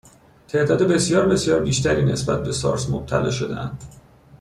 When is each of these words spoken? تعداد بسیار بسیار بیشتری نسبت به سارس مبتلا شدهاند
تعداد 0.47 0.83
بسیار 0.91 1.25
بسیار 1.27 1.63
بیشتری 1.63 2.05
نسبت 2.05 2.43
به 2.43 2.51
سارس 2.51 2.89
مبتلا 2.89 3.31
شدهاند 3.31 3.83